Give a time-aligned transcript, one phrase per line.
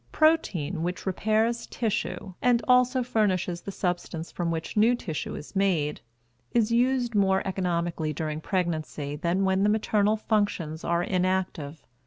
[0.11, 6.01] Protein, which repairs tissue and also furnishes the substance from which new tissue is made,
[6.53, 11.85] is used more economically during pregnancy than when the maternal functions are inactive.